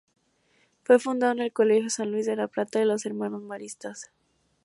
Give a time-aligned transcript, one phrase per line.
[0.83, 4.09] Fue fundado en el Colegio San Luis de La Plata de los Hermanos Maristas.